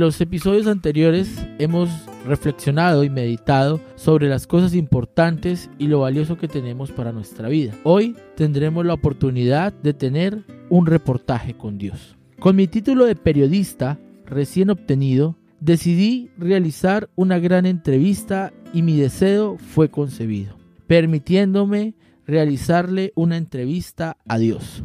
[0.00, 1.90] En los episodios anteriores hemos
[2.24, 7.74] reflexionado y meditado sobre las cosas importantes y lo valioso que tenemos para nuestra vida.
[7.84, 12.16] Hoy tendremos la oportunidad de tener un reportaje con Dios.
[12.38, 19.58] Con mi título de periodista recién obtenido, decidí realizar una gran entrevista y mi deseo
[19.58, 21.92] fue concebido, permitiéndome
[22.26, 24.82] realizarle una entrevista a Dios.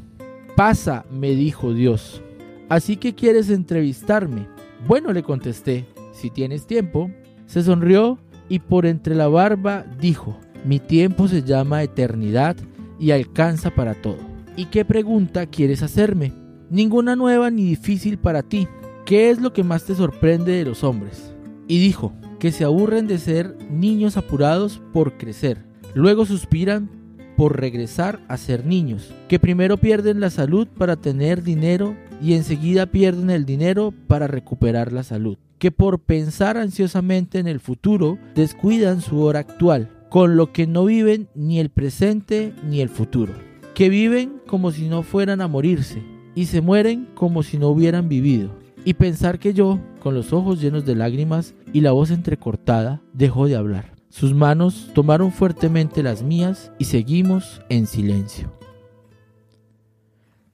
[0.58, 2.22] Pasa, me dijo Dios.
[2.68, 4.55] Así que quieres entrevistarme.
[4.88, 7.12] Bueno, le contesté, si tienes tiempo.
[7.46, 12.56] Se sonrió y por entre la barba dijo, mi tiempo se llama eternidad
[13.00, 14.18] y alcanza para todo.
[14.56, 16.34] ¿Y qué pregunta quieres hacerme?
[16.70, 18.68] Ninguna nueva ni difícil para ti.
[19.06, 21.34] ¿Qué es lo que más te sorprende de los hombres?
[21.68, 25.66] Y dijo, que se aburren de ser niños apurados por crecer.
[25.94, 26.90] Luego suspiran
[27.36, 32.86] por regresar a ser niños, que primero pierden la salud para tener dinero y enseguida
[32.86, 39.02] pierden el dinero para recuperar la salud, que por pensar ansiosamente en el futuro descuidan
[39.02, 43.34] su hora actual, con lo que no viven ni el presente ni el futuro,
[43.74, 46.02] que viven como si no fueran a morirse
[46.36, 48.52] y se mueren como si no hubieran vivido.
[48.84, 53.48] Y pensar que yo, con los ojos llenos de lágrimas y la voz entrecortada, dejó
[53.48, 53.95] de hablar.
[54.16, 58.50] Sus manos tomaron fuertemente las mías y seguimos en silencio.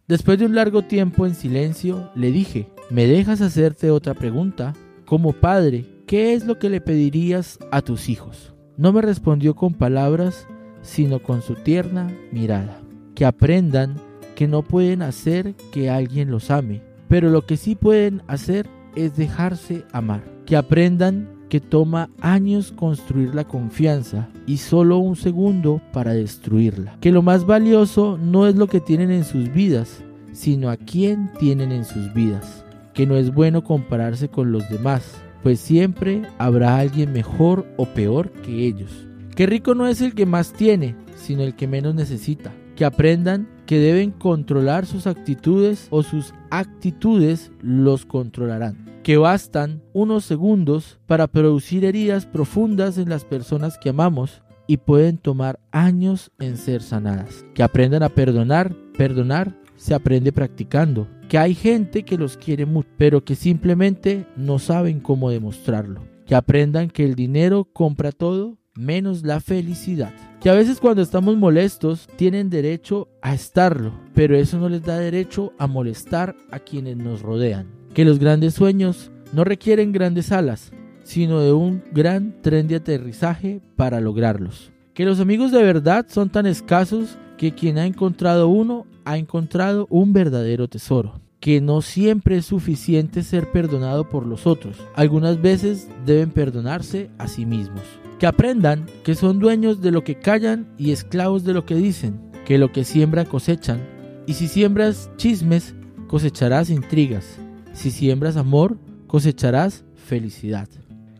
[0.08, 4.74] Después de un largo tiempo en silencio, le dije, ¿me dejas hacerte otra pregunta?
[5.06, 8.52] Como padre, ¿qué es lo que le pedirías a tus hijos?
[8.78, 10.48] No me respondió con palabras,
[10.82, 12.82] sino con su tierna mirada.
[13.14, 13.98] Que aprendan
[14.34, 19.16] que no pueden hacer que alguien los ame, pero lo que sí pueden hacer es
[19.16, 20.24] dejarse amar.
[20.48, 26.96] Que aprendan que toma años construir la confianza y solo un segundo para destruirla.
[27.02, 30.02] Que lo más valioso no es lo que tienen en sus vidas,
[30.32, 32.64] sino a quién tienen en sus vidas.
[32.94, 38.32] Que no es bueno compararse con los demás, pues siempre habrá alguien mejor o peor
[38.32, 39.06] que ellos.
[39.36, 42.54] Que rico no es el que más tiene, sino el que menos necesita.
[42.78, 50.26] Que aprendan que deben controlar sus actitudes o sus actitudes los controlarán que bastan unos
[50.26, 56.58] segundos para producir heridas profundas en las personas que amamos y pueden tomar años en
[56.58, 57.46] ser sanadas.
[57.54, 58.76] Que aprendan a perdonar.
[58.98, 61.08] Perdonar se aprende practicando.
[61.28, 66.02] Que hay gente que los quiere mucho, pero que simplemente no saben cómo demostrarlo.
[66.26, 70.14] Que aprendan que el dinero compra todo menos la felicidad.
[70.40, 74.98] Que a veces cuando estamos molestos tienen derecho a estarlo, pero eso no les da
[74.98, 80.72] derecho a molestar a quienes nos rodean que los grandes sueños no requieren grandes alas,
[81.04, 84.72] sino de un gran tren de aterrizaje para lograrlos.
[84.94, 89.88] Que los amigos de verdad son tan escasos que quien ha encontrado uno ha encontrado
[89.90, 91.20] un verdadero tesoro.
[91.40, 94.78] Que no siempre es suficiente ser perdonado por los otros.
[94.94, 97.82] Algunas veces deben perdonarse a sí mismos.
[98.20, 102.20] Que aprendan que son dueños de lo que callan y esclavos de lo que dicen.
[102.46, 103.82] Que lo que siembran cosechan.
[104.28, 105.74] Y si siembras chismes,
[106.08, 107.40] cosecharás intrigas.
[107.74, 108.78] Si siembras amor,
[109.08, 110.68] cosecharás felicidad.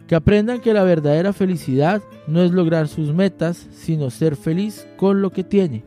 [0.08, 5.22] Que aprendan que la verdadera felicidad no es lograr sus metas, sino ser feliz con
[5.22, 5.84] lo que tiene.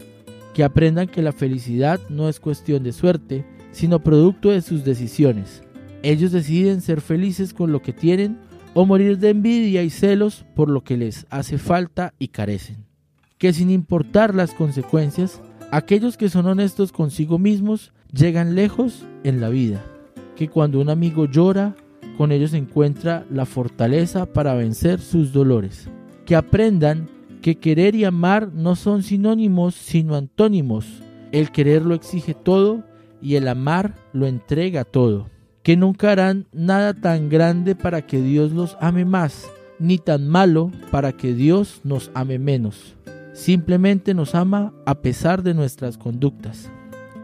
[0.54, 5.62] Que aprendan que la felicidad no es cuestión de suerte, sino producto de sus decisiones.
[6.02, 8.38] Ellos deciden ser felices con lo que tienen
[8.72, 12.86] o morir de envidia y celos por lo que les hace falta y carecen.
[13.36, 19.48] Que sin importar las consecuencias, aquellos que son honestos consigo mismos llegan lejos en la
[19.50, 19.84] vida
[20.36, 21.74] que cuando un amigo llora,
[22.16, 25.88] con ellos encuentra la fortaleza para vencer sus dolores.
[26.26, 27.08] Que aprendan
[27.42, 30.86] que querer y amar no son sinónimos, sino antónimos.
[31.32, 32.84] El querer lo exige todo
[33.20, 35.28] y el amar lo entrega todo.
[35.62, 40.70] Que nunca harán nada tan grande para que Dios los ame más, ni tan malo
[40.90, 42.94] para que Dios nos ame menos.
[43.32, 46.70] Simplemente nos ama a pesar de nuestras conductas.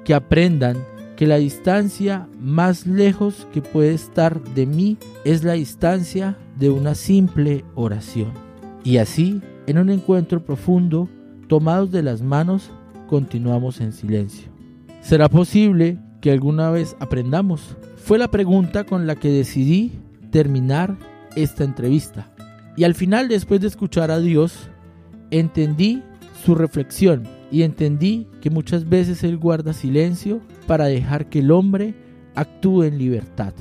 [0.04, 0.76] Que aprendan
[1.20, 4.96] que la distancia más lejos que puede estar de mí
[5.26, 8.32] es la distancia de una simple oración.
[8.84, 11.10] Y así, en un encuentro profundo,
[11.46, 12.70] tomados de las manos,
[13.06, 14.48] continuamos en silencio.
[15.02, 17.76] ¿Será posible que alguna vez aprendamos?
[17.96, 19.92] Fue la pregunta con la que decidí
[20.30, 20.96] terminar
[21.36, 22.32] esta entrevista.
[22.78, 24.70] Y al final, después de escuchar a Dios,
[25.30, 26.02] entendí
[26.46, 30.40] su reflexión y entendí que muchas veces Él guarda silencio
[30.70, 31.96] para dejar que el hombre
[32.36, 33.52] actúe en libertad.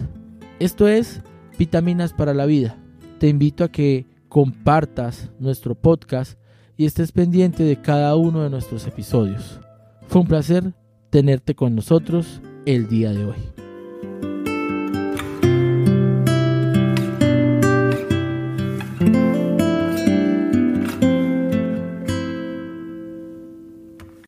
[0.60, 1.22] Esto es
[1.58, 2.78] Vitaminas para la Vida.
[3.18, 6.40] Te invito a que compartas nuestro podcast
[6.78, 9.60] y estés pendiente de cada uno de nuestros episodios.
[10.06, 10.76] Fue un placer
[11.10, 13.59] tenerte con nosotros el día de hoy.